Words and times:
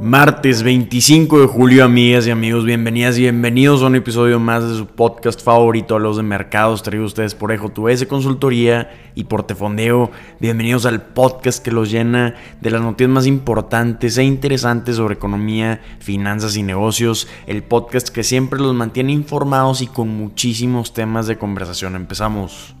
Martes 0.00 0.62
25 0.62 1.42
de 1.42 1.46
julio, 1.46 1.84
amigas 1.84 2.26
y 2.26 2.30
amigos, 2.30 2.64
bienvenidas 2.64 3.18
y 3.18 3.20
bienvenidos 3.20 3.82
a 3.82 3.86
un 3.86 3.96
episodio 3.96 4.40
más 4.40 4.66
de 4.66 4.74
su 4.74 4.86
podcast 4.86 5.42
favorito, 5.42 5.98
los 5.98 6.16
de 6.16 6.22
mercados, 6.22 6.82
traído 6.82 7.04
ustedes 7.04 7.34
por 7.34 7.52
Ejo 7.52 7.68
Tu 7.68 7.86
S 7.90 8.08
Consultoría 8.08 8.90
y 9.14 9.24
por 9.24 9.42
Tefondeo. 9.42 10.10
Bienvenidos 10.40 10.86
al 10.86 11.02
podcast 11.02 11.62
que 11.62 11.70
los 11.70 11.90
llena 11.90 12.34
de 12.62 12.70
las 12.70 12.80
noticias 12.80 13.10
más 13.10 13.26
importantes 13.26 14.16
e 14.16 14.24
interesantes 14.24 14.96
sobre 14.96 15.16
economía, 15.16 15.82
finanzas 15.98 16.56
y 16.56 16.62
negocios. 16.62 17.28
El 17.46 17.62
podcast 17.62 18.08
que 18.08 18.24
siempre 18.24 18.58
los 18.58 18.74
mantiene 18.74 19.12
informados 19.12 19.82
y 19.82 19.86
con 19.86 20.08
muchísimos 20.08 20.94
temas 20.94 21.26
de 21.26 21.36
conversación. 21.36 21.94
Empezamos. 21.94 22.74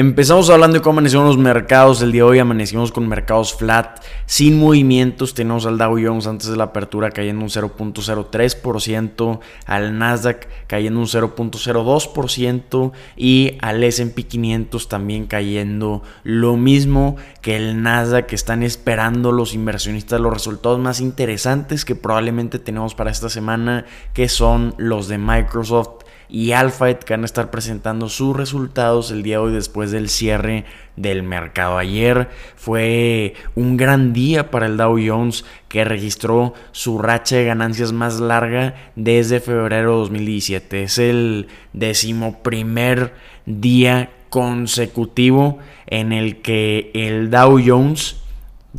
Empezamos 0.00 0.48
hablando 0.48 0.76
de 0.76 0.80
cómo 0.80 0.92
amanecieron 0.92 1.26
los 1.26 1.38
mercados. 1.38 2.00
El 2.02 2.12
día 2.12 2.22
de 2.22 2.28
hoy 2.28 2.38
amanecimos 2.38 2.92
con 2.92 3.08
mercados 3.08 3.52
flat, 3.52 4.00
sin 4.26 4.56
movimientos. 4.56 5.34
Tenemos 5.34 5.66
al 5.66 5.76
Dow 5.76 5.98
Jones 6.00 6.28
antes 6.28 6.46
de 6.46 6.56
la 6.56 6.62
apertura 6.62 7.10
cayendo 7.10 7.42
un 7.42 7.50
0.03%, 7.50 9.40
al 9.66 9.98
Nasdaq 9.98 10.46
cayendo 10.68 11.00
un 11.00 11.06
0.02% 11.06 12.92
y 13.16 13.58
al 13.60 13.82
SP 13.82 14.22
500 14.22 14.88
también 14.88 15.26
cayendo 15.26 16.04
lo 16.22 16.56
mismo 16.56 17.16
que 17.42 17.56
el 17.56 17.82
Nasdaq. 17.82 18.32
Están 18.32 18.62
esperando 18.62 19.32
los 19.32 19.52
inversionistas 19.52 20.20
los 20.20 20.32
resultados 20.32 20.78
más 20.78 21.00
interesantes 21.00 21.84
que 21.84 21.96
probablemente 21.96 22.60
tenemos 22.60 22.94
para 22.94 23.10
esta 23.10 23.28
semana, 23.28 23.84
que 24.14 24.28
son 24.28 24.76
los 24.78 25.08
de 25.08 25.18
Microsoft 25.18 26.04
y 26.28 26.52
Alphabet 26.52 27.04
que 27.04 27.14
van 27.14 27.22
a 27.22 27.26
estar 27.26 27.50
presentando 27.50 28.08
sus 28.08 28.36
resultados 28.36 29.10
el 29.10 29.22
día 29.22 29.36
de 29.36 29.44
hoy 29.44 29.52
después 29.52 29.90
del 29.90 30.08
cierre 30.08 30.64
del 30.96 31.22
mercado. 31.22 31.78
Ayer 31.78 32.28
fue 32.56 33.34
un 33.54 33.76
gran 33.76 34.12
día 34.12 34.50
para 34.50 34.66
el 34.66 34.76
Dow 34.76 34.98
Jones 35.04 35.44
que 35.68 35.84
registró 35.84 36.54
su 36.72 36.98
racha 36.98 37.36
de 37.36 37.44
ganancias 37.44 37.92
más 37.92 38.20
larga 38.20 38.74
desde 38.96 39.40
febrero 39.40 39.92
de 39.92 39.98
2017. 39.98 40.82
Es 40.82 40.98
el 40.98 41.48
decimoprimer 41.72 43.14
día 43.46 44.10
consecutivo 44.28 45.58
en 45.86 46.12
el 46.12 46.42
que 46.42 46.90
el 46.94 47.30
Dow 47.30 47.58
Jones 47.64 48.16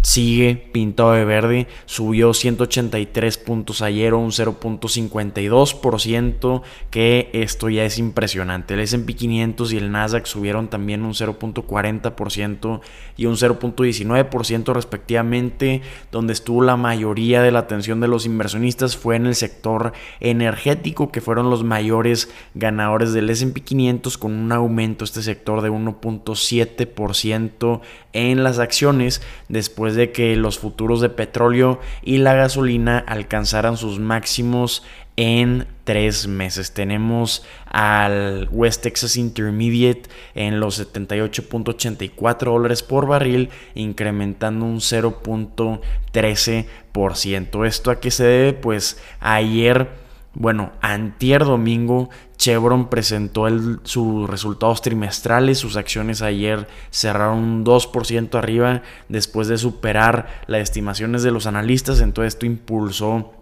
sigue 0.04 0.70
pintado 0.72 1.14
de 1.14 1.26
verde, 1.26 1.66
subió 1.86 2.32
183 2.34 3.38
puntos 3.40 3.82
ayer 3.82 4.14
o 4.14 4.20
un 4.20 4.32
0.52%, 4.32 6.62
que 6.92 7.32
esto 7.34 7.70
ya 7.70 7.86
es 7.86 7.98
impresionante. 7.98 8.76
El 8.76 8.82
S&P 8.82 9.16
500 9.16 9.74
y 9.74 9.78
el 9.78 9.92
Nasdaq 9.92 10.28
subieron 10.28 10.68
también 10.70 11.04
un 11.04 11.14
0.40% 11.14 12.82
y 13.18 13.26
un 13.26 13.36
0.19% 13.36 14.74
respectivamente, 14.74 15.82
donde 16.12 16.34
estuvo 16.34 16.62
la 16.62 16.78
mayoría 16.78 17.42
de 17.42 17.50
la 17.52 17.58
atención 17.60 18.00
de 18.00 18.08
los 18.08 18.28
inversionistas 18.28 18.96
fue 18.96 19.16
en 19.16 19.26
el 19.26 19.34
sector 19.36 19.94
energético, 20.20 21.12
que 21.12 21.22
fueron 21.22 21.50
los 21.50 21.64
mayores 21.64 22.30
ganadores 22.54 23.12
del 23.12 23.32
S&P 23.32 23.62
500 23.62 24.20
con 24.20 24.34
un 24.34 24.52
aumento 24.52 25.04
este 25.04 25.24
sector 25.24 25.62
de 25.62 25.72
1.7% 25.72 27.82
en 28.14 28.44
las 28.44 28.60
acciones 28.60 29.24
después 29.48 29.79
de 29.88 30.12
que 30.12 30.36
los 30.36 30.60
futuros 30.60 31.00
de 31.02 31.10
petróleo 31.10 31.80
y 32.04 32.18
la 32.18 32.34
gasolina 32.34 33.00
alcanzaran 33.00 33.78
sus 33.78 34.00
máximos 34.00 34.84
en 35.16 35.68
tres 35.84 36.28
meses. 36.28 36.74
Tenemos 36.74 37.46
al 37.66 38.48
West 38.52 38.84
Texas 38.84 39.18
Intermediate 39.18 40.04
en 40.34 40.60
los 40.60 40.80
78.84 40.80 42.46
dólares 42.46 42.84
por 42.84 43.08
barril, 43.08 43.50
incrementando 43.76 44.66
un 44.66 44.78
0.13%. 44.78 47.66
¿Esto 47.66 47.92
a 47.92 48.00
qué 48.00 48.12
se 48.12 48.24
debe? 48.24 48.54
Pues 48.54 49.02
ayer 49.20 49.90
bueno, 50.34 50.72
antier 50.82 51.44
domingo 51.44 52.10
Chevron 52.38 52.90
presentó 52.90 53.48
sus 53.84 54.30
resultados 54.30 54.82
trimestrales, 54.82 55.58
sus 55.58 55.76
acciones 55.76 56.22
ayer 56.22 56.68
cerraron 56.92 57.40
un 57.40 57.66
2% 57.66 58.36
arriba 58.38 58.84
después 59.10 59.48
de 59.48 59.58
superar 59.58 60.44
las 60.48 60.62
estimaciones 60.62 61.24
de 61.24 61.32
los 61.32 61.48
analistas, 61.48 62.00
entonces 62.00 62.36
esto 62.36 62.46
impulsó 62.46 63.34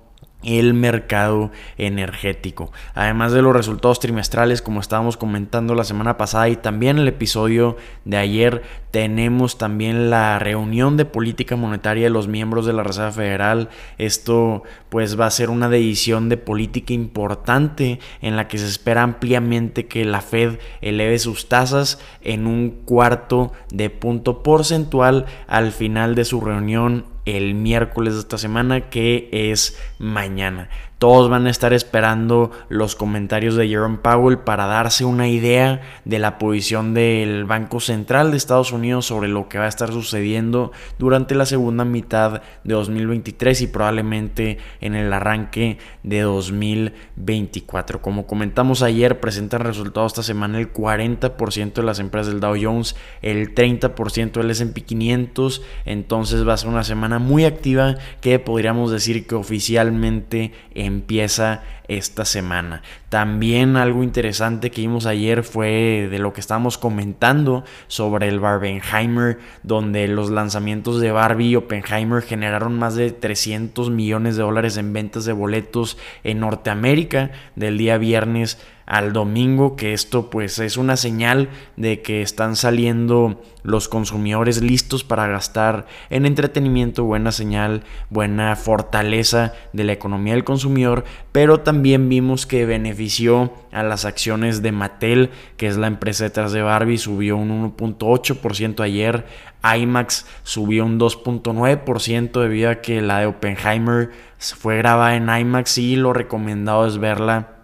el 0.44 0.74
mercado 0.74 1.52
energético. 1.78 2.72
Además 2.94 3.32
de 3.32 3.42
los 3.42 3.56
resultados 3.56 4.00
trimestrales, 4.00 4.62
como 4.62 4.80
estábamos 4.80 5.18
comentando 5.18 5.76
la 5.76 5.84
semana 5.84 6.18
pasada 6.18 6.48
y 6.50 6.56
también 6.56 7.00
el 7.00 7.08
episodio 7.08 7.76
de 8.06 8.18
ayer, 8.18 8.64
tenemos 8.92 9.58
también 9.58 10.10
la 10.10 10.40
reunión 10.40 10.96
de 10.96 11.06
política 11.06 11.56
monetaria 11.56 12.06
de 12.06 12.10
los 12.10 12.28
miembros 12.28 12.66
de 12.66 12.74
la 12.74 12.84
Reserva 12.84 13.12
Federal. 13.12 13.70
Esto 13.98 14.64
pues 14.90 15.20
va 15.20 15.26
a 15.26 15.32
ser 15.32 15.50
una 15.50 15.70
decisión 15.70 16.30
de 16.30 16.38
política 16.38 16.94
importante 16.94 18.00
en 18.22 18.36
la 18.36 18.48
que 18.48 18.58
se 18.58 18.68
espera 18.68 19.04
ampliamente 19.04 19.88
que 19.88 20.06
la 20.06 20.22
Fed 20.22 20.60
eleve 20.82 21.20
sus 21.20 21.50
tasas 21.50 22.00
en 22.22 22.48
un 22.48 22.70
cuarto 22.86 23.52
de 23.70 23.90
punto 23.90 24.44
porcentual 24.44 25.26
al 25.48 25.72
final 25.72 26.16
de 26.16 26.26
su 26.26 26.42
reunión 26.42 27.17
el 27.28 27.56
miércoles 27.56 28.14
de 28.14 28.22
esta 28.22 28.38
semana, 28.38 28.90
que 28.90 29.30
es 29.32 29.78
mañana. 30.00 30.70
Todos 31.00 31.30
van 31.30 31.46
a 31.46 31.52
estar 31.52 31.74
esperando 31.74 32.50
los 32.70 32.96
comentarios 32.96 33.56
de 33.56 33.68
Jerome 33.68 34.00
Powell 34.00 34.40
para 34.40 34.66
darse 34.66 35.06
una 35.06 35.28
idea 35.28 35.82
de 36.06 36.18
la 36.18 36.40
posición 36.40 36.96
del 36.96 37.46
Banco 37.46 37.80
Central 37.80 38.32
de 38.32 38.38
Estados 38.38 38.72
Unidos 38.72 39.06
sobre 39.06 39.28
lo 39.28 39.48
que 39.48 39.60
va 39.60 39.66
a 39.66 39.70
estar 39.70 39.92
sucediendo 39.92 40.72
durante 40.98 41.36
la 41.36 41.46
segunda 41.46 41.86
mitad 41.86 42.42
de 42.64 42.74
2023 42.74 43.62
y 43.62 43.68
probablemente 43.68 44.58
en 44.82 44.96
el 44.96 45.14
arranque 45.14 45.78
de 46.02 46.22
2024. 46.22 48.02
Como 48.02 48.26
comentamos 48.26 48.82
ayer, 48.82 49.20
presentan 49.20 49.62
resultados 49.62 50.14
esta 50.14 50.24
semana 50.24 50.58
el 50.58 50.74
40% 50.74 51.74
de 51.74 51.84
las 51.84 52.00
empresas 52.00 52.34
del 52.34 52.40
Dow 52.40 52.56
Jones, 52.60 52.96
el 53.22 53.54
30% 53.54 54.32
del 54.32 54.50
S&P 54.50 54.82
500, 54.82 55.62
entonces 55.86 56.48
va 56.48 56.54
a 56.54 56.58
ser 56.58 56.70
una 56.70 56.84
semana 56.84 57.20
muy 57.20 57.46
activa 57.46 57.98
que 58.20 58.40
podríamos 58.40 58.90
decir 58.90 59.28
que 59.28 59.36
oficialmente 59.36 60.54
empieza 60.88 61.62
esta 61.88 62.26
semana. 62.26 62.82
También 63.10 63.78
algo 63.78 64.04
interesante 64.04 64.72
que 64.72 64.82
vimos 64.82 65.06
ayer 65.06 65.44
fue 65.44 66.08
de 66.10 66.20
lo 66.20 66.34
que 66.34 66.42
estábamos 66.42 66.78
comentando 66.78 67.64
sobre 67.88 68.28
el 68.28 68.40
Barbenheimer, 68.40 69.40
donde 69.64 70.08
los 70.08 70.30
lanzamientos 70.30 71.00
de 71.00 71.12
Barbie 71.12 71.50
y 71.50 71.56
Oppenheimer 71.56 72.22
generaron 72.22 72.78
más 72.78 72.96
de 72.96 73.12
300 73.12 73.90
millones 73.90 74.36
de 74.36 74.44
dólares 74.44 74.78
en 74.78 74.92
ventas 74.92 75.26
de 75.26 75.34
boletos 75.34 75.98
en 76.24 76.40
Norteamérica 76.40 77.32
del 77.56 77.78
día 77.78 77.98
viernes 77.98 78.58
al 78.88 79.12
domingo, 79.12 79.76
que 79.76 79.94
esto 79.94 80.30
pues 80.30 80.58
es 80.60 80.78
una 80.78 80.96
señal 80.96 81.50
de 81.76 82.02
que 82.02 82.22
están 82.22 82.56
saliendo 82.56 83.44
los 83.62 83.90
consumidores 83.90 84.62
listos 84.62 85.04
para 85.04 85.28
gastar 85.28 85.86
en 86.10 86.26
entretenimiento, 86.26 87.04
buena 87.04 87.34
señal, 87.34 87.84
buena 88.10 88.56
fortaleza 88.56 89.54
de 89.74 89.84
la 89.84 89.92
economía 89.92 90.34
del 90.34 90.46
consumidor, 90.46 91.04
pero 91.34 91.60
también 91.60 92.08
vimos 92.08 92.46
que 92.46 92.66
benefició 92.66 93.54
a 93.74 93.84
las 93.84 94.06
acciones 94.06 94.62
de 94.62 94.72
Mattel, 94.72 95.32
que 95.58 95.68
es 95.68 95.76
la 95.76 95.88
empresa 95.88 96.24
detrás 96.24 96.54
de 96.54 96.62
Barbie, 96.62 96.98
subió 96.98 97.36
un 97.36 97.76
1.8% 97.76 98.80
ayer, 98.80 99.26
IMAX 99.64 100.26
subió 100.44 100.86
un 100.86 100.98
2.9% 100.98 102.42
debido 102.42 102.70
a 102.70 102.76
que 102.76 103.02
la 103.02 103.20
de 103.20 103.26
Oppenheimer 103.26 104.12
fue 104.38 104.78
grabada 104.78 105.18
en 105.18 105.28
IMAX 105.28 105.78
y 105.78 105.98
lo 105.98 106.14
recomendado 106.14 106.88
es 106.88 107.00
verla 107.00 107.57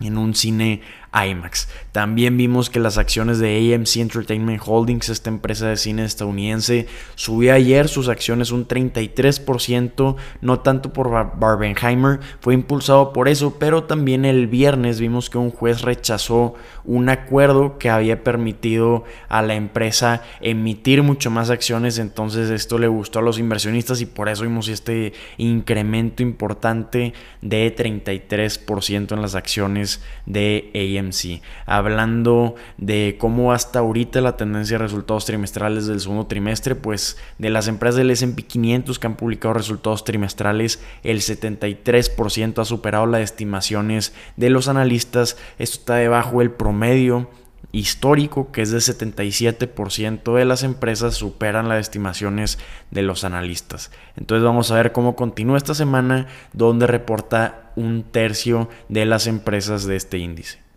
en 0.00 0.16
un 0.16 0.34
cine 0.34 0.80
IMAX. 1.12 1.68
También 1.92 2.36
vimos 2.36 2.70
que 2.70 2.80
las 2.80 2.98
acciones 2.98 3.38
de 3.38 3.74
AMC 3.74 3.96
Entertainment 3.96 4.62
Holdings, 4.64 5.08
esta 5.08 5.30
empresa 5.30 5.68
de 5.68 5.76
cine 5.76 6.04
estadounidense, 6.04 6.86
subió 7.14 7.54
ayer 7.54 7.88
sus 7.88 8.08
acciones 8.08 8.50
un 8.50 8.68
33%, 8.68 10.16
no 10.40 10.60
tanto 10.60 10.92
por 10.92 11.10
Barbenheimer, 11.10 12.20
fue 12.40 12.54
impulsado 12.54 13.12
por 13.12 13.28
eso, 13.28 13.56
pero 13.58 13.84
también 13.84 14.24
el 14.24 14.46
viernes 14.46 15.00
vimos 15.00 15.30
que 15.30 15.38
un 15.38 15.50
juez 15.50 15.82
rechazó 15.82 16.54
un 16.84 17.08
acuerdo 17.08 17.78
que 17.78 17.90
había 17.90 18.22
permitido 18.24 19.04
a 19.28 19.42
la 19.42 19.54
empresa 19.54 20.22
emitir 20.40 21.02
mucho 21.02 21.30
más 21.30 21.50
acciones, 21.50 21.98
entonces 21.98 22.50
esto 22.50 22.78
le 22.78 22.88
gustó 22.88 23.18
a 23.18 23.22
los 23.22 23.38
inversionistas 23.38 24.00
y 24.00 24.06
por 24.06 24.28
eso 24.28 24.42
vimos 24.42 24.68
este 24.68 25.12
incremento 25.36 26.22
importante 26.22 27.12
de 27.42 27.74
33% 27.74 29.12
en 29.12 29.22
las 29.22 29.34
acciones 29.34 30.02
de 30.26 30.70
AMC. 30.74 30.97
Hablando 31.66 32.54
de 32.76 33.16
cómo 33.18 33.52
hasta 33.52 33.78
ahorita 33.78 34.20
la 34.20 34.36
tendencia 34.36 34.78
de 34.78 34.84
resultados 34.84 35.24
trimestrales 35.24 35.86
del 35.86 36.00
segundo 36.00 36.26
trimestre, 36.26 36.74
pues 36.74 37.18
de 37.38 37.50
las 37.50 37.68
empresas 37.68 37.96
del 37.96 38.10
S&P 38.10 38.42
500 38.42 38.98
que 38.98 39.06
han 39.06 39.16
publicado 39.16 39.54
resultados 39.54 40.04
trimestrales, 40.04 40.80
el 41.02 41.20
73% 41.20 42.60
ha 42.60 42.64
superado 42.64 43.06
las 43.06 43.22
estimaciones 43.22 44.12
de 44.36 44.50
los 44.50 44.68
analistas. 44.68 45.36
Esto 45.58 45.78
está 45.78 45.94
debajo 45.96 46.40
del 46.40 46.50
promedio 46.50 47.28
histórico 47.72 48.50
que 48.50 48.62
es 48.62 48.70
de 48.70 48.78
77% 48.78 50.34
de 50.34 50.44
las 50.44 50.62
empresas 50.62 51.14
superan 51.14 51.68
las 51.68 51.80
estimaciones 51.80 52.58
de 52.90 53.02
los 53.02 53.24
analistas. 53.24 53.90
Entonces 54.16 54.44
vamos 54.44 54.70
a 54.70 54.76
ver 54.76 54.92
cómo 54.92 55.16
continúa 55.16 55.58
esta 55.58 55.74
semana 55.74 56.26
donde 56.52 56.86
reporta 56.86 57.72
un 57.76 58.04
tercio 58.04 58.68
de 58.88 59.04
las 59.04 59.26
empresas 59.26 59.84
de 59.84 59.96
este 59.96 60.18
índice. 60.18 60.67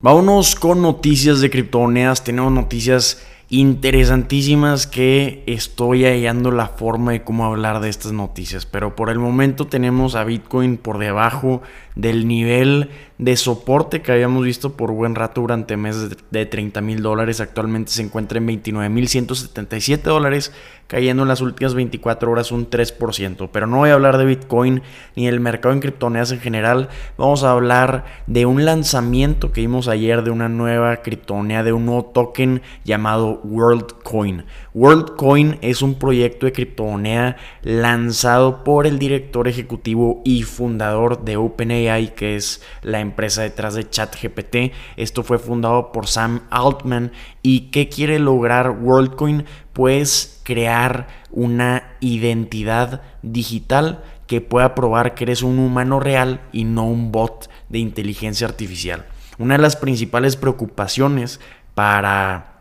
Vámonos 0.00 0.54
con 0.54 0.82
noticias 0.82 1.40
de 1.40 1.48
criptomonedas. 1.48 2.24
Tenemos 2.24 2.52
noticias 2.52 3.26
interesantísimas 3.48 4.86
que 4.86 5.44
estoy 5.46 6.04
hallando 6.04 6.50
la 6.50 6.68
forma 6.68 7.12
de 7.12 7.22
cómo 7.22 7.46
hablar 7.46 7.80
de 7.80 7.88
estas 7.88 8.12
noticias. 8.12 8.66
Pero 8.66 8.94
por 8.96 9.08
el 9.08 9.18
momento 9.18 9.66
tenemos 9.66 10.14
a 10.14 10.24
Bitcoin 10.24 10.76
por 10.76 10.98
debajo 10.98 11.62
del 11.94 12.28
nivel 12.28 12.90
de 13.22 13.36
soporte 13.36 14.02
que 14.02 14.10
habíamos 14.10 14.44
visto 14.44 14.76
por 14.76 14.90
buen 14.90 15.14
rato 15.14 15.42
durante 15.42 15.76
meses 15.76 16.16
de 16.32 16.44
30 16.44 16.80
mil 16.80 17.02
dólares. 17.02 17.40
Actualmente 17.40 17.92
se 17.92 18.02
encuentra 18.02 18.38
en 18.38 18.46
29 18.46 18.88
mil 18.88 19.06
177 19.06 20.10
dólares, 20.10 20.52
cayendo 20.88 21.22
en 21.22 21.28
las 21.28 21.40
últimas 21.40 21.74
24 21.74 22.32
horas 22.32 22.50
un 22.50 22.68
3%. 22.68 23.50
Pero 23.52 23.68
no 23.68 23.76
voy 23.76 23.90
a 23.90 23.94
hablar 23.94 24.18
de 24.18 24.24
Bitcoin 24.24 24.82
ni 25.14 25.26
del 25.26 25.38
mercado 25.38 25.72
en 25.72 25.78
criptomonedas 25.78 26.32
en 26.32 26.40
general. 26.40 26.88
Vamos 27.16 27.44
a 27.44 27.52
hablar 27.52 28.06
de 28.26 28.44
un 28.44 28.64
lanzamiento 28.64 29.52
que 29.52 29.60
vimos 29.60 29.86
ayer 29.86 30.24
de 30.24 30.32
una 30.32 30.48
nueva 30.48 30.96
criptomoneda, 30.96 31.62
de 31.62 31.72
un 31.72 31.86
nuevo 31.86 32.06
token 32.06 32.60
llamado 32.84 33.40
WorldCoin. 33.44 34.46
WorldCoin 34.74 35.58
es 35.60 35.82
un 35.82 35.96
proyecto 35.96 36.46
de 36.46 36.52
criptomoneda 36.52 37.36
lanzado 37.62 38.64
por 38.64 38.86
el 38.86 38.98
director 38.98 39.46
ejecutivo 39.46 40.22
y 40.24 40.44
fundador 40.44 41.24
de 41.24 41.36
OpenAI, 41.36 42.14
que 42.14 42.36
es 42.36 42.62
la 42.80 43.00
empresa 43.00 43.42
detrás 43.42 43.74
de 43.74 43.88
ChatGPT. 43.88 44.72
Esto 44.96 45.22
fue 45.22 45.38
fundado 45.38 45.92
por 45.92 46.06
Sam 46.06 46.42
Altman. 46.50 47.12
¿Y 47.42 47.70
qué 47.70 47.90
quiere 47.90 48.18
lograr 48.18 48.70
WorldCoin? 48.70 49.44
Pues 49.74 50.40
crear 50.42 51.06
una 51.30 51.96
identidad 52.00 53.02
digital 53.22 54.02
que 54.26 54.40
pueda 54.40 54.74
probar 54.74 55.14
que 55.14 55.24
eres 55.24 55.42
un 55.42 55.58
humano 55.58 56.00
real 56.00 56.40
y 56.50 56.64
no 56.64 56.86
un 56.86 57.12
bot 57.12 57.50
de 57.68 57.78
inteligencia 57.78 58.46
artificial. 58.46 59.04
Una 59.38 59.56
de 59.56 59.62
las 59.62 59.76
principales 59.76 60.36
preocupaciones 60.36 61.40
para 61.74 62.51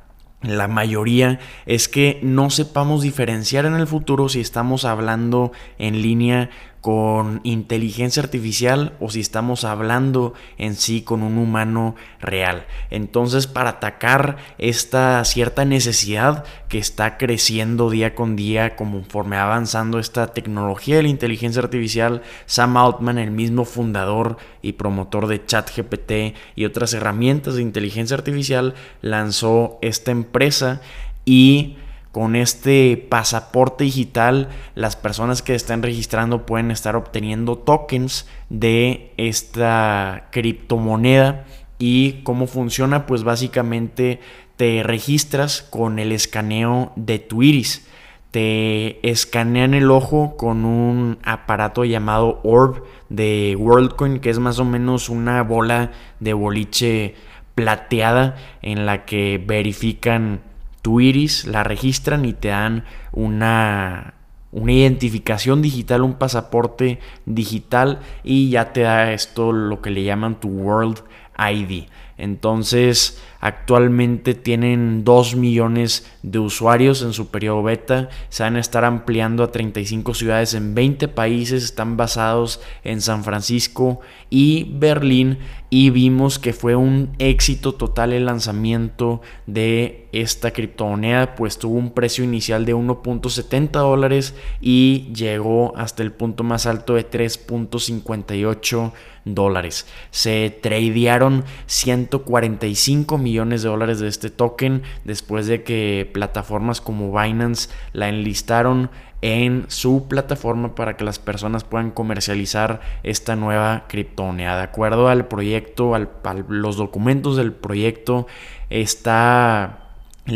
la 0.42 0.68
mayoría 0.68 1.40
es 1.66 1.88
que 1.88 2.20
no 2.24 2.50
sepamos 2.50 3.04
diferenciar 3.04 3.66
en 3.66 3.76
el 3.76 3.88
futuro 3.88 4.28
si 4.28 4.40
estamos 4.40 4.86
hablando 4.86 5.52
en 5.78 6.02
línea 6.02 6.50
con 6.81 7.42
inteligencia 7.44 8.24
artificial 8.24 8.98
o 9.00 9.12
si 9.12 9.19
estamos 9.19 9.63
hablando 9.63 10.33
en 10.57 10.75
sí 10.75 11.04
con 11.04 11.22
un 11.22 11.38
humano 11.38 11.95
real. 12.19 12.66
Entonces, 12.89 13.45
para 13.45 13.69
atacar 13.69 14.38
esta 14.57 15.24
cierta 15.24 15.63
necesidad 15.63 16.44
que 16.69 16.80
está 16.80 17.18
creciendo 17.18 17.92
día 17.92 18.16
con 18.16 18.36
día 18.36 18.75
conforme 18.75 19.38
avanzando 19.38 20.00
esta 20.00 20.33
tecnología 20.33 20.95
de 20.98 21.04
la 21.04 21.10
inteligencia 21.10 21.62
artificial, 21.62 22.24
Sam 22.48 22.75
Altman, 22.75 23.19
el 23.19 23.30
mismo 23.30 23.63
fundador 23.63 24.38
y 24.63 24.74
promotor 24.74 25.28
de 25.28 25.45
ChatGPT 25.45 26.36
y 26.56 26.66
otras 26.66 26.94
herramientas 26.95 27.56
de 27.56 27.62
inteligencia 27.62 28.18
artificial, 28.18 28.74
lanzó 29.01 29.78
esta 29.83 30.10
empresa 30.10 30.81
y 31.25 31.78
con 32.12 32.36
este 32.36 32.98
pasaporte 32.98 33.86
digital, 33.86 34.50
las 34.75 34.96
personas 34.96 35.42
que 35.42 35.56
están 35.56 35.81
registrando 35.81 36.46
pueden 36.46 36.69
estar 36.72 36.96
obteniendo 36.96 37.58
tokens 37.58 38.28
de 38.50 39.13
esta 39.18 40.28
criptomoneda. 40.31 41.46
¿Y 41.80 42.22
cómo 42.24 42.48
funciona? 42.48 43.06
Pues 43.06 43.24
básicamente 43.24 44.19
te 44.58 44.84
registras 44.84 45.62
con 45.62 46.00
el 46.00 46.12
escaneo 46.12 46.92
de 46.96 47.19
tu 47.19 47.44
iris. 47.44 47.88
Te 48.31 49.10
escanean 49.10 49.74
el 49.74 49.90
ojo 49.90 50.38
con 50.38 50.64
un 50.66 51.18
aparato 51.24 51.86
llamado 51.86 52.40
Orb 52.44 52.84
de 53.10 53.56
WorldCoin, 53.57 54.19
que 54.19 54.30
es 54.30 54.40
más 54.40 54.60
o 54.60 54.66
menos 54.66 55.10
una 55.10 55.42
bola 55.44 55.92
de 56.19 56.34
boliche 56.34 57.16
plateada 57.56 58.36
en 58.62 58.86
la 58.86 59.06
que 59.06 59.44
verifican 59.44 60.42
tu 60.81 61.00
iris, 61.00 61.45
la 61.45 61.63
registran 61.63 62.25
y 62.25 62.33
te 62.33 62.50
dan 62.50 62.86
una, 63.12 64.16
una 64.51 64.72
identificación 64.72 65.62
digital, 65.62 66.01
un 66.01 66.16
pasaporte 66.16 67.00
digital 67.25 68.00
y 68.24 68.50
ya 68.50 68.74
te 68.74 68.81
da 68.81 69.13
esto 69.13 69.51
lo 69.51 69.81
que 69.81 69.92
le 69.92 70.04
llaman 70.04 70.39
tu 70.39 70.50
World 70.50 71.04
ID. 71.38 71.86
Entonces, 72.18 73.22
actualmente 73.42 74.36
tienen 74.36 75.04
2 75.04 75.36
millones 75.36 76.10
de 76.22 76.40
usuarios 76.40 77.02
en 77.02 77.12
su 77.12 77.30
periodo 77.30 77.64
beta. 77.64 78.10
Se 78.30 78.44
van 78.44 78.56
a 78.56 78.60
estar 78.60 78.86
ampliando 78.86 79.44
a 79.44 79.52
35 79.52 80.14
ciudades 80.14 80.54
en 80.54 80.74
20 80.76 81.08
países. 81.10 81.64
Están 81.64 81.98
basados 81.98 82.62
en 82.84 83.02
San 83.02 83.24
Francisco 83.24 84.00
y 84.30 84.72
Berlín. 84.76 85.40
Y 85.70 85.90
vimos 85.90 86.38
que 86.38 86.54
fue 86.54 86.76
un 86.76 87.10
éxito 87.18 87.74
total 87.74 88.14
el 88.14 88.26
lanzamiento 88.26 89.22
de 89.48 90.10
esta 90.12 90.52
criptomoneda, 90.52 91.36
pues 91.36 91.58
tuvo 91.58 91.78
un 91.78 91.92
precio 91.92 92.26
inicial 92.26 92.66
de 92.66 92.76
1.70 92.76 93.70
dólares 93.72 94.36
y 94.60 95.08
llegó 95.14 95.74
hasta 95.78 96.04
el 96.04 96.12
punto 96.12 96.44
más 96.44 96.66
alto 96.66 96.96
de 96.96 97.10
3.58 97.10 98.92
dólares. 99.24 99.86
Se 100.10 100.50
tradearon 100.62 101.46
145 101.68 103.18
millones 103.18 103.31
de 103.62 103.69
dólares 103.69 104.00
de 104.00 104.07
este 104.07 104.30
token 104.30 104.83
después 105.06 105.48
de 105.48 105.63
que 105.63 106.10
plataformas 106.13 106.81
como 106.81 107.18
Binance 107.18 107.69
la 107.94 108.10
enlistaron 108.10 108.89
en 109.22 109.66
su 109.68 110.07
plataforma 110.07 110.75
para 110.75 110.98
que 110.98 111.04
las 111.04 111.19
personas 111.19 111.63
puedan 111.63 111.92
comercializar 111.92 112.81
esta 113.04 113.36
nueva 113.36 113.86
criptomoneda. 113.88 114.57
De 114.57 114.63
acuerdo 114.63 115.07
al 115.07 115.28
proyecto, 115.28 115.95
a 115.95 116.07
los 116.48 116.75
documentos 116.75 117.38
del 117.38 117.54
proyecto, 117.54 118.28
está 118.69 119.81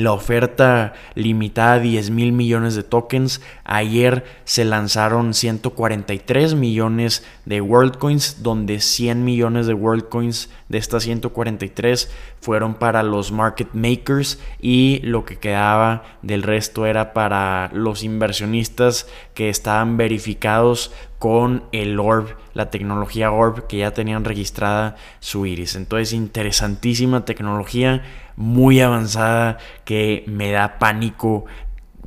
la 0.03 0.11
oferta 0.11 0.93
limitada 1.15 1.73
a 1.73 1.79
10 1.79 2.09
mil 2.11 2.31
millones 2.31 2.75
de 2.75 2.83
tokens. 2.83 3.41
Ayer 3.63 4.23
se 4.43 4.65
lanzaron 4.65 5.33
143 5.33 6.55
millones 6.55 7.25
de 7.45 7.61
WorldCoins, 7.61 8.43
donde 8.43 8.79
100 8.79 9.23
millones 9.23 9.67
de 9.67 9.73
WorldCoins 9.73 10.49
de 10.69 10.77
estas 10.77 11.03
143 11.03 12.09
fueron 12.41 12.75
para 12.75 13.03
los 13.03 13.31
market 13.31 13.69
makers 13.73 14.39
y 14.59 14.99
lo 15.03 15.25
que 15.25 15.37
quedaba 15.37 16.03
del 16.21 16.43
resto 16.43 16.85
era 16.85 17.13
para 17.13 17.69
los 17.73 18.03
inversionistas 18.03 19.07
que 19.35 19.49
estaban 19.49 19.97
verificados 19.97 20.91
con 21.19 21.65
el 21.71 21.99
Orb, 21.99 22.37
la 22.53 22.71
tecnología 22.71 23.31
Orb 23.31 23.67
que 23.67 23.77
ya 23.77 23.91
tenían 23.91 24.25
registrada 24.25 24.95
su 25.19 25.45
iris. 25.45 25.75
Entonces, 25.75 26.13
interesantísima 26.13 27.25
tecnología, 27.25 28.03
muy 28.35 28.79
avanzada, 28.79 29.59
que 29.83 30.23
me 30.27 30.51
da 30.51 30.79
pánico 30.79 31.45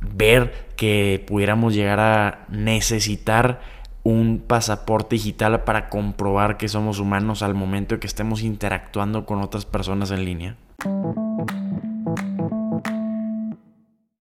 ver 0.01 0.69
que 0.75 1.23
pudiéramos 1.25 1.73
llegar 1.73 1.99
a 1.99 2.45
necesitar 2.49 3.61
un 4.03 4.39
pasaporte 4.39 5.15
digital 5.15 5.63
para 5.63 5.89
comprobar 5.89 6.57
que 6.57 6.67
somos 6.67 6.99
humanos 6.99 7.43
al 7.43 7.53
momento 7.53 7.99
que 7.99 8.07
estemos 8.07 8.41
interactuando 8.41 9.25
con 9.25 9.41
otras 9.41 9.65
personas 9.65 10.09
en 10.11 10.25
línea. 10.25 10.55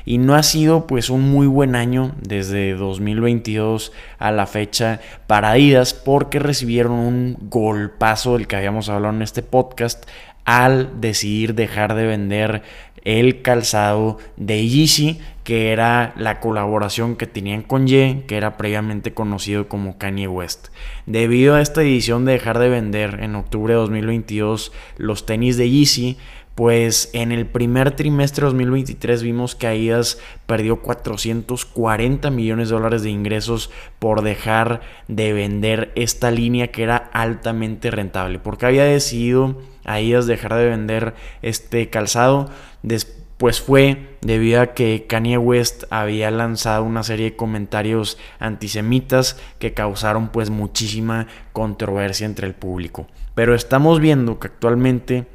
Y 0.05 0.17
no 0.17 0.33
ha 0.33 0.43
sido 0.43 0.87
pues 0.87 1.09
un 1.09 1.29
muy 1.29 1.45
buen 1.45 1.75
año 1.75 2.15
desde 2.21 2.73
2022 2.73 3.91
a 4.17 4.31
la 4.31 4.47
fecha 4.47 5.01
para 5.27 5.51
Adidas 5.51 5.93
porque 5.93 6.39
recibieron 6.39 6.93
un 6.93 7.37
golpazo 7.49 8.37
del 8.37 8.47
que 8.47 8.55
habíamos 8.55 8.87
hablado 8.87 9.13
en 9.13 9.21
este 9.21 9.43
podcast 9.43 10.05
al 10.45 11.01
decidir 11.01 11.53
dejar 11.53 11.95
de 11.95 12.05
vender 12.05 12.63
el 13.03 13.41
calzado 13.41 14.17
de 14.37 14.65
Yeezy, 14.65 15.19
que 15.43 15.73
era 15.73 16.13
la 16.15 16.39
colaboración 16.39 17.17
que 17.17 17.27
tenían 17.27 17.61
con 17.61 17.85
Ye, 17.85 18.23
que 18.27 18.37
era 18.37 18.55
previamente 18.55 19.13
conocido 19.13 19.67
como 19.67 19.97
Kanye 19.97 20.27
West. 20.27 20.69
Debido 21.05 21.55
a 21.55 21.61
esta 21.61 21.81
decisión 21.81 22.23
de 22.23 22.33
dejar 22.33 22.59
de 22.59 22.69
vender 22.69 23.19
en 23.21 23.35
octubre 23.35 23.73
de 23.73 23.79
2022 23.79 24.71
los 24.97 25.25
tenis 25.25 25.57
de 25.57 25.69
Yeezy, 25.69 26.17
pues 26.55 27.09
en 27.13 27.31
el 27.31 27.47
primer 27.47 27.95
trimestre 27.95 28.43
de 28.43 28.51
2023 28.51 29.23
vimos 29.23 29.55
que 29.55 29.67
Adidas 29.67 30.19
perdió 30.45 30.81
440 30.81 32.29
millones 32.29 32.69
de 32.69 32.75
dólares 32.75 33.01
de 33.01 33.09
ingresos 33.09 33.71
por 33.97 34.21
dejar 34.21 34.81
de 35.07 35.33
vender 35.33 35.91
esta 35.95 36.29
línea 36.29 36.67
que 36.67 36.83
era 36.83 36.97
altamente 36.97 37.89
rentable. 37.89 38.37
Porque 38.37 38.67
había 38.67 38.83
decidido 38.83 39.61
Adidas 39.83 40.27
dejar 40.27 40.53
de 40.53 40.69
vender 40.69 41.15
este 41.41 41.89
calzado. 41.89 42.49
Después 42.83 43.59
fue 43.59 44.15
debido 44.21 44.61
a 44.61 44.67
que 44.67 45.05
Kanye 45.07 45.39
West 45.39 45.85
había 45.89 46.29
lanzado 46.29 46.83
una 46.83 47.01
serie 47.01 47.31
de 47.31 47.35
comentarios 47.35 48.19
antisemitas 48.39 49.37
que 49.57 49.73
causaron 49.73 50.29
pues 50.29 50.51
muchísima 50.51 51.27
controversia 51.51 52.27
entre 52.27 52.45
el 52.45 52.53
público. 52.53 53.07
Pero 53.33 53.55
estamos 53.55 53.99
viendo 53.99 54.39
que 54.39 54.47
actualmente 54.47 55.32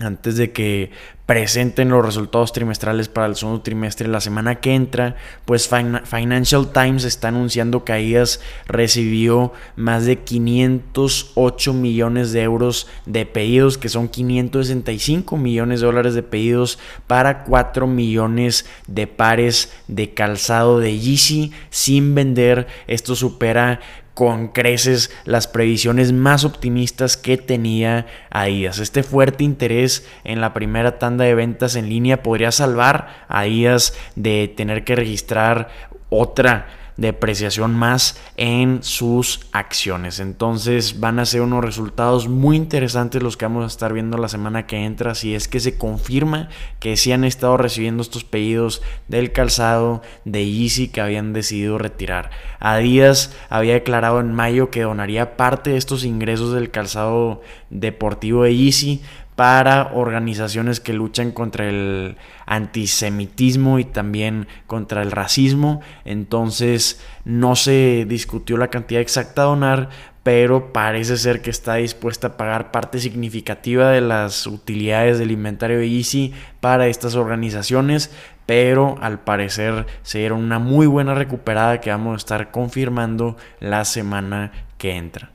antes 0.00 0.36
de 0.36 0.52
que 0.52 0.90
presenten 1.26 1.88
los 1.88 2.04
resultados 2.04 2.52
trimestrales 2.52 3.08
para 3.08 3.26
el 3.26 3.36
segundo 3.36 3.62
trimestre 3.62 4.08
la 4.08 4.20
semana 4.20 4.56
que 4.56 4.74
entra, 4.74 5.16
pues 5.46 5.70
Financial 6.04 6.70
Times 6.70 7.04
está 7.04 7.28
anunciando 7.28 7.82
Adidas 7.88 8.40
recibió 8.66 9.52
más 9.76 10.04
de 10.04 10.18
508 10.18 11.72
millones 11.72 12.32
de 12.32 12.42
euros 12.42 12.88
de 13.06 13.24
pedidos, 13.24 13.78
que 13.78 13.88
son 13.88 14.08
565 14.08 15.36
millones 15.36 15.80
de 15.80 15.86
dólares 15.86 16.14
de 16.14 16.22
pedidos 16.22 16.78
para 17.06 17.44
4 17.44 17.86
millones 17.86 18.66
de 18.86 19.06
pares 19.06 19.72
de 19.88 20.12
calzado 20.12 20.80
de 20.80 20.98
Yeezy 20.98 21.52
sin 21.70 22.14
vender. 22.14 22.66
Esto 22.86 23.14
supera 23.14 23.80
con 24.14 24.48
creces 24.48 25.10
las 25.24 25.48
previsiones 25.48 26.12
más 26.12 26.44
optimistas 26.44 27.16
que 27.16 27.36
tenía 27.36 28.06
Adidas. 28.30 28.78
Este 28.78 29.02
fuerte 29.02 29.44
interés 29.44 30.08
en 30.22 30.40
la 30.40 30.54
primera 30.54 30.98
tanda 30.98 31.24
de 31.24 31.34
ventas 31.34 31.76
en 31.76 31.88
línea 31.88 32.22
podría 32.22 32.52
salvar 32.52 33.24
a 33.28 33.40
Adidas 33.40 33.94
de 34.14 34.52
tener 34.56 34.84
que 34.84 34.96
registrar 34.96 35.68
otra 36.08 36.68
depreciación 36.96 37.74
más 37.74 38.20
en 38.36 38.82
sus 38.82 39.46
acciones. 39.52 40.20
Entonces 40.20 41.00
van 41.00 41.18
a 41.18 41.26
ser 41.26 41.40
unos 41.40 41.64
resultados 41.64 42.28
muy 42.28 42.56
interesantes 42.56 43.22
los 43.22 43.36
que 43.36 43.46
vamos 43.46 43.64
a 43.64 43.68
estar 43.68 43.92
viendo 43.92 44.18
la 44.18 44.28
semana 44.28 44.66
que 44.66 44.84
entra. 44.84 45.14
Si 45.14 45.34
es 45.34 45.48
que 45.48 45.60
se 45.60 45.76
confirma 45.76 46.48
que 46.78 46.96
sí 46.96 47.12
han 47.12 47.24
estado 47.24 47.56
recibiendo 47.56 48.02
estos 48.02 48.24
pedidos 48.24 48.82
del 49.08 49.32
calzado 49.32 50.02
de 50.24 50.44
Yeezy 50.44 50.88
que 50.88 51.00
habían 51.00 51.32
decidido 51.32 51.78
retirar. 51.78 52.30
Adidas 52.60 53.34
había 53.50 53.74
declarado 53.74 54.20
en 54.20 54.32
mayo 54.32 54.70
que 54.70 54.82
donaría 54.82 55.36
parte 55.36 55.70
de 55.70 55.76
estos 55.76 56.04
ingresos 56.04 56.52
del 56.54 56.70
calzado 56.70 57.42
deportivo 57.70 58.44
de 58.44 58.56
Yeezy 58.56 59.02
para 59.36 59.90
organizaciones 59.94 60.80
que 60.80 60.92
luchan 60.92 61.32
contra 61.32 61.68
el 61.68 62.16
antisemitismo 62.46 63.78
y 63.78 63.84
también 63.84 64.46
contra 64.66 65.02
el 65.02 65.10
racismo. 65.10 65.80
Entonces 66.04 67.00
no 67.24 67.56
se 67.56 68.06
discutió 68.08 68.56
la 68.56 68.68
cantidad 68.68 69.00
exacta 69.00 69.42
a 69.42 69.46
donar, 69.46 69.88
pero 70.22 70.72
parece 70.72 71.16
ser 71.16 71.42
que 71.42 71.50
está 71.50 71.74
dispuesta 71.74 72.28
a 72.28 72.36
pagar 72.36 72.70
parte 72.70 72.98
significativa 72.98 73.90
de 73.90 74.00
las 74.00 74.46
utilidades 74.46 75.18
del 75.18 75.30
inventario 75.30 75.78
de 75.78 75.86
Easy 75.86 76.32
para 76.60 76.86
estas 76.86 77.14
organizaciones, 77.14 78.10
pero 78.46 78.96
al 79.00 79.20
parecer 79.20 79.86
se 80.02 80.18
dieron 80.18 80.42
una 80.42 80.58
muy 80.58 80.86
buena 80.86 81.14
recuperada 81.14 81.80
que 81.80 81.90
vamos 81.90 82.14
a 82.14 82.16
estar 82.16 82.50
confirmando 82.50 83.36
la 83.60 83.84
semana 83.84 84.52
que 84.78 84.96
entra. 84.96 85.30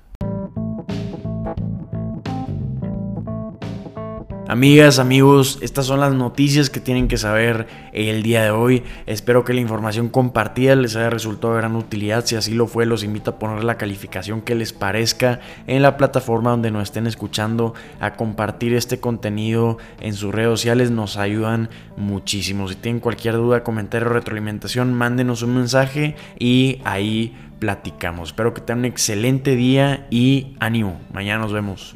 Amigas, 4.49 4.97
amigos, 4.97 5.59
estas 5.61 5.85
son 5.85 5.99
las 5.99 6.15
noticias 6.15 6.71
que 6.71 6.79
tienen 6.79 7.07
que 7.07 7.17
saber 7.17 7.67
el 7.93 8.23
día 8.23 8.41
de 8.41 8.49
hoy. 8.49 8.81
Espero 9.05 9.45
que 9.45 9.53
la 9.53 9.61
información 9.61 10.09
compartida 10.09 10.75
les 10.75 10.95
haya 10.95 11.11
resultado 11.11 11.53
de 11.53 11.59
gran 11.59 11.75
utilidad. 11.75 12.25
Si 12.25 12.35
así 12.35 12.55
lo 12.55 12.65
fue, 12.65 12.87
los 12.87 13.03
invito 13.03 13.29
a 13.29 13.37
poner 13.37 13.63
la 13.63 13.77
calificación 13.77 14.41
que 14.41 14.55
les 14.55 14.73
parezca 14.73 15.39
en 15.67 15.83
la 15.83 15.97
plataforma 15.97 16.49
donde 16.49 16.71
nos 16.71 16.81
estén 16.81 17.05
escuchando, 17.05 17.75
a 17.99 18.15
compartir 18.15 18.73
este 18.73 18.99
contenido 18.99 19.77
en 20.01 20.15
sus 20.15 20.33
redes 20.33 20.49
sociales. 20.49 20.89
Nos 20.89 21.17
ayudan 21.17 21.69
muchísimo. 21.95 22.67
Si 22.69 22.73
tienen 22.73 23.01
cualquier 23.01 23.35
duda, 23.35 23.63
comentario 23.63 24.09
o 24.09 24.13
retroalimentación, 24.13 24.95
mándenos 24.95 25.43
un 25.43 25.53
mensaje 25.53 26.15
y 26.39 26.81
ahí 26.85 27.37
platicamos. 27.59 28.29
Espero 28.29 28.55
que 28.55 28.61
tengan 28.61 28.79
un 28.79 28.85
excelente 28.85 29.55
día 29.55 30.07
y 30.09 30.55
ánimo. 30.59 30.99
Mañana 31.13 31.43
nos 31.43 31.53
vemos. 31.53 31.95